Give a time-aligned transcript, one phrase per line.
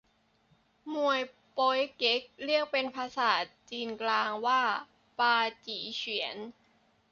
[0.93, 1.19] มวย
[1.53, 3.31] โป๊ยเก๊ก เรียกเป็นภาษา
[3.69, 4.61] จีนกลางว่า
[5.19, 5.35] ปา
[5.65, 6.37] จี๋เฉวียน